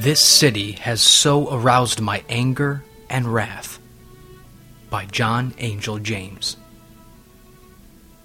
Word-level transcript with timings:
This 0.00 0.24
city 0.24 0.72
has 0.80 1.02
so 1.02 1.52
aroused 1.52 2.00
my 2.00 2.24
anger 2.26 2.82
and 3.10 3.26
wrath. 3.34 3.78
By 4.88 5.04
John 5.04 5.52
Angell 5.58 5.98
James. 5.98 6.56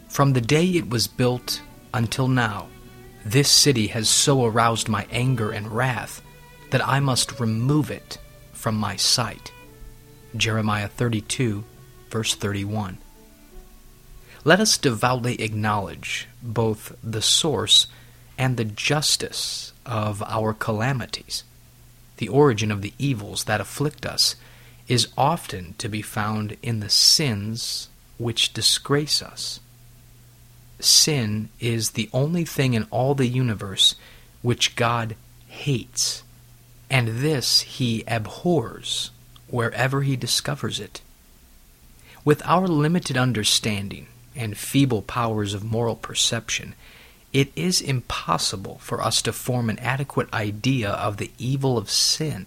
From 0.08 0.32
the 0.32 0.40
day 0.40 0.68
it 0.68 0.90
was 0.90 1.08
built 1.08 1.62
until 1.94 2.30
now, 2.30 2.70
this 3.26 3.52
city 3.52 3.88
has 3.88 4.08
so 4.08 4.46
aroused 4.46 4.88
my 4.88 5.06
anger 5.12 5.52
and 5.52 5.70
wrath 5.70 6.22
that 6.72 6.88
I 6.88 7.02
must 7.02 7.42
remove 7.42 7.92
it 7.92 8.20
from 8.54 8.78
my 8.78 8.96
sight. 8.96 9.52
Jeremiah 10.34 10.88
32, 10.88 11.66
verse 12.10 12.36
31. 12.36 13.00
Let 14.46 14.62
us 14.62 14.78
devoutly 14.78 15.42
acknowledge 15.42 16.30
both 16.42 16.96
the 17.04 17.22
source 17.22 17.88
and 18.38 18.56
the 18.56 18.64
justice 18.64 19.74
of 19.86 20.24
our 20.24 20.54
calamities. 20.54 21.44
The 22.18 22.28
origin 22.28 22.72
of 22.72 22.82
the 22.82 22.94
evils 22.98 23.44
that 23.46 23.62
afflict 23.62 24.06
us 24.06 24.36
is 24.88 25.08
often 25.18 25.76
to 25.78 25.90
be 25.90 26.02
found 26.02 26.58
in 26.62 26.80
the 26.80 26.90
sins 26.90 27.90
which 28.18 28.54
disgrace 28.54 29.22
us. 29.22 29.60
Sin 30.80 31.50
is 31.60 31.92
the 31.92 32.10
only 32.14 32.46
thing 32.46 32.74
in 32.74 32.84
all 32.92 33.16
the 33.16 33.28
universe 33.28 33.96
which 34.42 34.76
God 34.76 35.16
hates, 35.48 36.24
and 36.90 37.08
this 37.08 37.62
he 37.62 38.04
abhors 38.08 39.12
wherever 39.48 40.02
he 40.02 40.16
discovers 40.16 40.80
it. 40.80 41.02
With 42.24 42.42
our 42.46 42.68
limited 42.68 43.18
understanding 43.18 44.08
and 44.36 44.58
feeble 44.58 45.02
powers 45.02 45.54
of 45.54 45.64
moral 45.64 45.96
perception, 45.96 46.76
it 47.36 47.52
is 47.54 47.82
impossible 47.82 48.78
for 48.82 49.02
us 49.02 49.22
to 49.22 49.34
form 49.34 49.70
an 49.70 49.78
adequate 49.80 50.34
idea 50.34 50.90
of 50.90 51.18
the 51.18 51.32
evil 51.38 51.78
of 51.78 51.92
sin, 51.92 52.46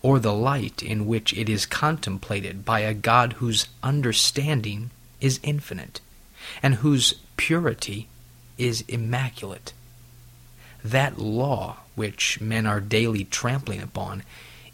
or 0.00 0.20
the 0.20 0.32
light 0.32 0.80
in 0.80 1.08
which 1.08 1.36
it 1.36 1.48
is 1.48 1.66
contemplated 1.66 2.64
by 2.64 2.78
a 2.80 2.94
God 2.94 3.32
whose 3.34 3.66
understanding 3.82 4.90
is 5.20 5.40
infinite, 5.42 6.00
and 6.62 6.76
whose 6.76 7.14
purity 7.36 8.06
is 8.56 8.84
immaculate. 8.86 9.72
That 10.84 11.18
law 11.18 11.78
which 11.96 12.40
men 12.40 12.64
are 12.64 12.80
daily 12.80 13.24
trampling 13.24 13.82
upon, 13.82 14.22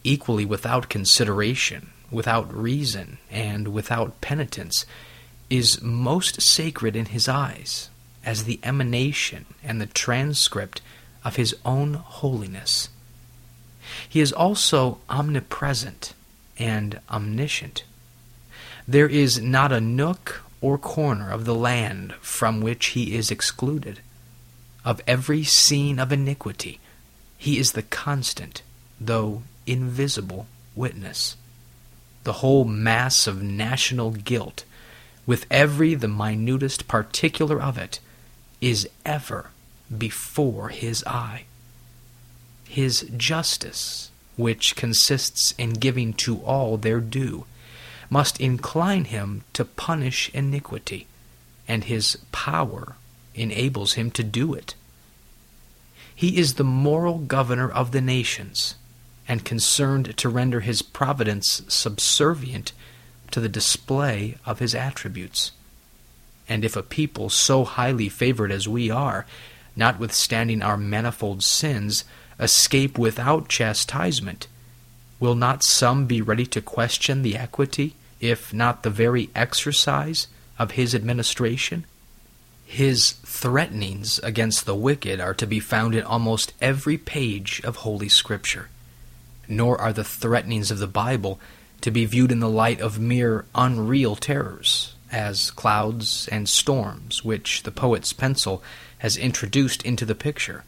equally 0.05 0.45
without 0.45 0.91
consideration, 0.91 1.89
without 2.11 2.55
reason, 2.55 3.17
and 3.31 3.69
without 3.69 4.21
penitence, 4.21 4.85
is 5.49 5.81
most 5.81 6.43
sacred 6.43 6.95
in 6.95 7.07
his 7.07 7.31
eyes, 7.31 7.89
as 8.29 8.45
the 8.45 8.61
emanation 8.63 9.47
and 9.65 9.81
the 9.81 9.87
transcript 9.87 10.83
of 11.25 11.37
his 11.37 11.57
own 11.65 11.95
holiness. 11.95 12.91
He 14.07 14.21
is 14.21 14.35
also 14.35 14.99
omnipresent 15.09 16.13
and 16.59 17.01
omniscient. 17.11 17.85
There 18.87 19.09
is 19.09 19.41
not 19.41 19.73
a 19.73 19.81
nook 19.81 20.43
or 20.61 20.77
corner 20.77 21.31
of 21.31 21.47
the 21.47 21.55
land 21.55 22.13
from 22.21 22.61
which 22.61 22.89
he 22.89 23.17
is 23.17 23.31
excluded. 23.31 24.01
Of 24.85 25.01
every 25.07 25.43
scene 25.43 25.99
of 25.99 26.13
iniquity, 26.13 26.81
he 27.39 27.59
is 27.59 27.73
the 27.73 27.83
constant, 27.83 28.61
though 29.01 29.43
invisible, 29.67 30.47
witness. 30.77 31.39
The 32.25 32.45
whole 32.45 32.67
mass 32.67 33.27
of 33.27 33.43
national 33.43 34.11
guilt, 34.11 34.65
with 35.25 35.47
every 35.51 35.95
the 35.95 36.09
minutest 36.09 36.89
particular 36.89 37.59
of 37.63 37.79
it, 37.79 38.01
is 38.61 38.89
ever 39.05 39.51
before 39.97 40.69
his 40.69 41.05
eye. 41.05 41.45
His 42.69 43.09
justice, 43.17 44.11
which 44.37 44.77
consists 44.77 45.55
in 45.59 45.75
giving 45.75 46.13
to 46.15 46.39
all 46.39 46.77
their 46.77 47.01
due, 47.01 47.47
must 48.11 48.41
incline 48.41 49.05
him 49.05 49.45
to 49.53 49.65
punish 49.65 50.31
iniquity, 50.35 51.07
and 51.67 51.85
his 51.85 52.17
power 52.33 52.97
enables 53.35 53.95
him 53.95 54.11
to 54.13 54.23
do 54.23 54.55
it. 54.55 54.75
He 56.15 56.39
is 56.39 56.55
the 56.55 56.65
moral 56.65 57.19
governor 57.19 57.71
of 57.71 57.93
the 57.93 58.01
nations, 58.01 58.75
and 59.29 59.45
concerned 59.45 60.17
to 60.17 60.29
render 60.29 60.61
his 60.61 60.83
providence 60.83 61.63
subservient 61.69 62.73
to 63.31 63.41
the 63.41 63.49
display 63.49 64.37
of 64.47 64.59
his 64.59 64.75
attributes. 64.75 65.53
And 66.49 66.65
if 66.65 66.77
a 66.77 66.83
people 66.83 67.29
so 67.29 67.65
highly 67.65 68.09
favored 68.09 68.51
as 68.51 68.67
we 68.67 68.91
are, 68.91 69.27
notwithstanding 69.77 70.63
our 70.63 70.77
manifold 70.77 71.43
sins, 71.43 72.05
escape 72.41 72.99
without 72.99 73.49
chastisement, 73.49 74.47
will 75.21 75.35
not 75.35 75.63
some 75.63 76.07
be 76.07 76.23
ready 76.23 76.47
to 76.47 76.61
question 76.61 77.23
the 77.23 77.37
equity, 77.37 77.95
if 78.21 78.53
not 78.53 78.83
the 78.83 78.91
very 78.91 79.31
exercise, 79.35 80.29
of 80.59 80.73
his 80.73 80.95
administration? 80.95 81.85
His 82.65 83.13
threatenings 83.25 84.19
against 84.21 84.67
the 84.67 84.75
wicked 84.75 85.21
are 85.21 85.35
to 85.35 85.47
be 85.47 85.61
found 85.61 85.95
in 85.95 86.05
almost 86.05 86.53
every 86.61 86.99
page 86.99 87.63
of 87.65 87.77
Holy 87.77 88.09
Scripture. 88.09 88.69
Nor 89.49 89.81
are 89.81 89.93
the 89.93 90.05
threatenings 90.05 90.71
of 90.71 90.79
the 90.79 90.87
Bible 90.87 91.41
to 91.81 91.91
be 91.91 92.05
viewed 92.05 92.31
in 92.31 92.41
the 92.41 92.49
light 92.49 92.81
of 92.81 92.99
mere 92.99 93.47
unreal 93.55 94.17
terrors, 94.17 94.95
as 95.11 95.51
clouds 95.51 96.29
and 96.29 96.49
storms, 96.49 97.25
which 97.25 97.63
the 97.63 97.71
poet's 97.71 98.13
pencil 98.13 98.63
has 98.99 99.17
introduced 99.17 99.83
into 99.83 100.05
the 100.05 100.15
picture. 100.15 100.65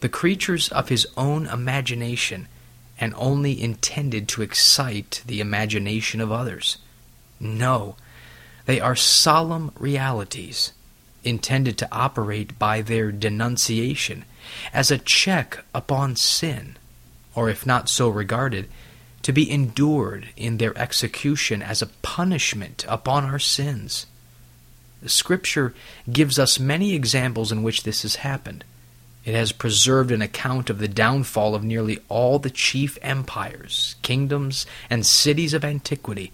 The 0.00 0.08
creatures 0.08 0.68
of 0.68 0.88
his 0.88 1.06
own 1.16 1.46
imagination, 1.46 2.48
and 2.98 3.14
only 3.16 3.60
intended 3.60 4.28
to 4.28 4.42
excite 4.42 5.22
the 5.26 5.40
imagination 5.40 6.20
of 6.20 6.30
others. 6.30 6.78
No, 7.40 7.96
they 8.66 8.80
are 8.80 8.94
solemn 8.94 9.72
realities, 9.78 10.72
intended 11.24 11.78
to 11.78 11.88
operate 11.92 12.58
by 12.58 12.82
their 12.82 13.10
denunciation 13.10 14.24
as 14.72 14.90
a 14.90 14.98
check 14.98 15.64
upon 15.74 16.16
sin, 16.16 16.76
or 17.34 17.48
if 17.48 17.64
not 17.66 17.88
so 17.88 18.08
regarded, 18.08 18.68
to 19.22 19.32
be 19.32 19.50
endured 19.50 20.28
in 20.36 20.58
their 20.58 20.76
execution 20.76 21.62
as 21.62 21.80
a 21.80 21.86
punishment 21.86 22.84
upon 22.88 23.24
our 23.24 23.38
sins. 23.38 24.06
Scripture 25.06 25.74
gives 26.10 26.38
us 26.38 26.60
many 26.60 26.94
examples 26.94 27.50
in 27.50 27.62
which 27.62 27.82
this 27.82 28.02
has 28.02 28.16
happened. 28.16 28.64
It 29.24 29.34
has 29.34 29.52
preserved 29.52 30.10
an 30.10 30.22
account 30.22 30.70
of 30.70 30.78
the 30.78 30.88
downfall 30.88 31.54
of 31.54 31.62
nearly 31.62 31.98
all 32.08 32.38
the 32.38 32.50
chief 32.50 32.98
empires, 33.02 33.94
kingdoms, 34.02 34.66
and 34.90 35.06
cities 35.06 35.54
of 35.54 35.64
antiquity, 35.64 36.32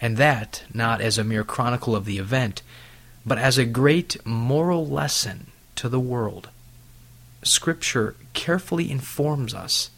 and 0.00 0.16
that 0.16 0.62
not 0.72 1.00
as 1.00 1.18
a 1.18 1.24
mere 1.24 1.44
chronicle 1.44 1.96
of 1.96 2.04
the 2.04 2.18
event, 2.18 2.62
but 3.26 3.38
as 3.38 3.58
a 3.58 3.64
great 3.64 4.24
moral 4.24 4.86
lesson 4.86 5.48
to 5.74 5.88
the 5.88 6.00
world. 6.00 6.48
Scripture 7.42 8.14
carefully 8.32 8.90
informs 8.90 9.54
us 9.54 9.90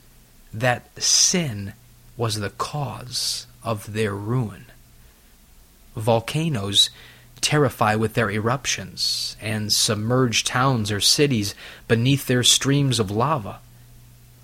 that 0.52 0.88
sin 1.00 1.74
was 2.20 2.38
the 2.38 2.50
cause 2.50 3.46
of 3.62 3.94
their 3.94 4.14
ruin. 4.14 4.66
Volcanoes 5.96 6.90
terrify 7.40 7.94
with 7.94 8.12
their 8.12 8.30
eruptions, 8.30 9.38
and 9.40 9.72
submerge 9.72 10.44
towns 10.44 10.92
or 10.92 11.00
cities 11.00 11.54
beneath 11.88 12.26
their 12.26 12.42
streams 12.42 13.00
of 13.00 13.10
lava. 13.10 13.60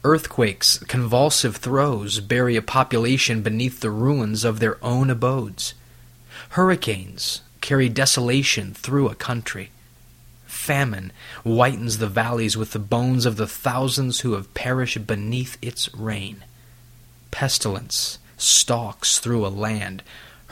Earthquakes, 0.03 0.79
convulsive 0.79 1.57
throes, 1.57 2.19
bury 2.21 2.57
a 2.57 2.63
population 2.63 3.43
beneath 3.43 3.81
the 3.81 3.91
ruins 3.91 4.43
of 4.43 4.59
their 4.59 4.83
own 4.83 5.11
abodes. 5.11 5.75
Hurricanes 6.57 7.43
carry 7.61 7.91
desolation 7.91 8.73
through 8.73 9.11
a 9.11 9.15
country. 9.15 9.71
Famine 10.47 11.13
whitens 11.45 11.99
the 11.99 12.09
valleys 12.09 12.57
with 12.57 12.71
the 12.71 12.79
bones 12.79 13.27
of 13.27 13.37
the 13.37 13.47
thousands 13.47 14.21
who 14.21 14.33
have 14.33 14.55
perished 14.55 15.07
beneath 15.07 15.59
its 15.61 15.95
reign. 15.95 16.43
Pestilence 17.37 18.19
stalks 18.39 19.19
through 19.19 19.47
a 19.47 19.49
land, 19.49 20.03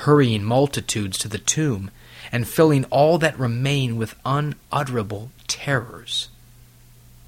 hurrying 0.05 0.45
multitudes 0.45 1.17
to 1.17 1.29
the 1.29 1.39
tomb, 1.39 1.91
and 2.31 2.47
filling 2.47 2.85
all 2.91 3.17
that 3.17 3.39
remain 3.39 3.97
with 3.97 4.15
unutterable 4.27 5.31
terrors. 5.47 6.29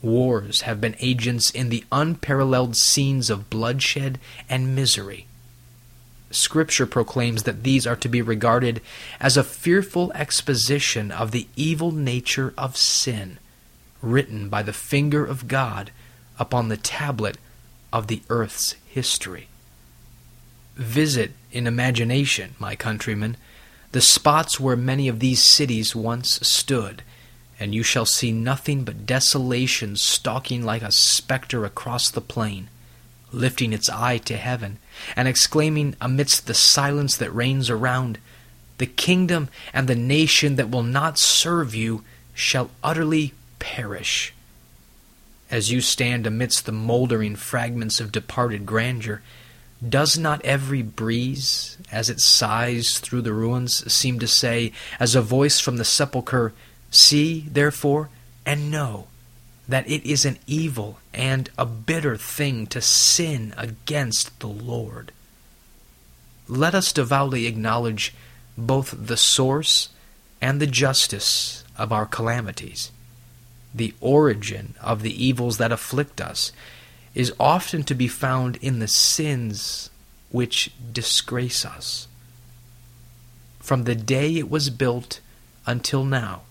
Wars 0.02 0.60
have 0.60 0.78
been 0.78 0.94
agents 1.00 1.48
in 1.48 1.70
the 1.70 1.84
unparalleled 1.90 2.76
scenes 2.76 3.30
of 3.30 3.48
bloodshed 3.48 4.18
and 4.46 4.76
misery. 4.76 5.26
Scripture 6.30 6.84
proclaims 6.84 7.44
that 7.44 7.62
these 7.62 7.86
are 7.86 7.96
to 7.96 8.10
be 8.10 8.20
regarded 8.20 8.82
as 9.20 9.38
a 9.38 9.42
fearful 9.42 10.12
exposition 10.12 11.10
of 11.10 11.30
the 11.30 11.48
evil 11.56 11.92
nature 11.92 12.52
of 12.58 12.76
sin, 12.76 13.38
written 14.02 14.50
by 14.50 14.62
the 14.62 14.74
finger 14.74 15.24
of 15.24 15.48
God 15.48 15.92
upon 16.38 16.68
the 16.68 16.76
tablet 16.76 17.38
of 17.96 18.08
the 18.08 18.20
earth's 18.28 18.74
history. 18.86 19.48
Visit 20.74 21.32
in 21.50 21.66
imagination, 21.66 22.54
my 22.58 22.76
countrymen, 22.76 23.38
the 23.92 24.02
spots 24.02 24.60
where 24.60 24.76
many 24.76 25.08
of 25.08 25.18
these 25.18 25.42
cities 25.42 25.96
once 25.96 26.38
stood, 26.46 27.02
and 27.58 27.74
you 27.74 27.82
shall 27.82 28.04
see 28.04 28.32
nothing 28.32 28.84
but 28.84 29.06
desolation 29.06 29.96
stalking 29.96 30.62
like 30.62 30.82
a 30.82 30.92
spectre 30.92 31.64
across 31.64 32.10
the 32.10 32.20
plain, 32.20 32.68
lifting 33.32 33.72
its 33.72 33.88
eye 33.88 34.18
to 34.18 34.36
heaven, 34.36 34.76
and 35.16 35.26
exclaiming 35.26 35.96
amidst 35.98 36.46
the 36.46 36.52
silence 36.52 37.16
that 37.16 37.34
reigns 37.34 37.70
around, 37.70 38.18
The 38.76 38.84
kingdom 38.84 39.48
and 39.72 39.88
the 39.88 39.94
nation 39.94 40.56
that 40.56 40.68
will 40.68 40.82
not 40.82 41.18
serve 41.18 41.74
you 41.74 42.04
shall 42.34 42.68
utterly 42.84 43.32
perish. 43.58 44.34
As 45.50 45.70
you 45.70 45.80
stand 45.80 46.26
amidst 46.26 46.66
the 46.66 46.72
mouldering 46.72 47.36
fragments 47.36 48.00
of 48.00 48.12
departed 48.12 48.66
grandeur, 48.66 49.22
does 49.86 50.18
not 50.18 50.44
every 50.44 50.82
breeze, 50.82 51.76
as 51.92 52.08
it 52.08 52.20
sighs 52.20 52.98
through 52.98 53.22
the 53.22 53.32
ruins, 53.32 53.92
seem 53.92 54.18
to 54.18 54.26
say, 54.26 54.72
as 54.98 55.14
a 55.14 55.22
voice 55.22 55.60
from 55.60 55.76
the 55.76 55.84
sepulchre, 55.84 56.52
See, 56.90 57.46
therefore, 57.50 58.08
and 58.44 58.70
know 58.70 59.08
that 59.68 59.88
it 59.88 60.04
is 60.08 60.24
an 60.24 60.38
evil 60.46 60.98
and 61.12 61.50
a 61.58 61.66
bitter 61.66 62.16
thing 62.16 62.66
to 62.68 62.80
sin 62.80 63.52
against 63.56 64.38
the 64.40 64.48
Lord? 64.48 65.12
Let 66.48 66.74
us 66.74 66.92
devoutly 66.92 67.46
acknowledge 67.46 68.14
both 68.56 68.94
the 68.96 69.16
source 69.16 69.90
and 70.40 70.60
the 70.60 70.66
justice 70.66 71.64
of 71.76 71.92
our 71.92 72.06
calamities. 72.06 72.92
The 73.76 73.94
origin 74.00 74.74
of 74.80 75.02
the 75.02 75.24
evils 75.24 75.58
that 75.58 75.70
afflict 75.70 76.18
us 76.18 76.50
is 77.14 77.34
often 77.38 77.82
to 77.84 77.94
be 77.94 78.08
found 78.08 78.56
in 78.56 78.78
the 78.78 78.88
sins 78.88 79.90
which 80.30 80.72
disgrace 80.92 81.64
us. 81.64 82.08
From 83.60 83.84
the 83.84 83.94
day 83.94 84.36
it 84.36 84.50
was 84.50 84.70
built 84.70 85.20
until 85.66 86.04
now, 86.04 86.42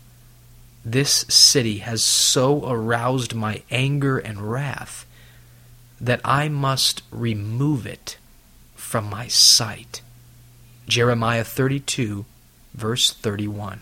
this 0.83 1.25
city 1.27 1.79
has 1.79 2.03
so 2.03 2.69
aroused 2.69 3.33
my 3.33 3.63
anger 3.71 4.19
and 4.19 4.51
wrath 4.51 5.07
that 5.99 6.21
I 6.23 6.47
must 6.47 7.01
remove 7.09 7.87
it 7.87 8.17
from 8.75 9.09
my 9.09 9.27
sight. 9.27 10.01
Jeremiah 10.87 11.43
32, 11.43 12.25
verse 12.75 13.11
31. 13.11 13.81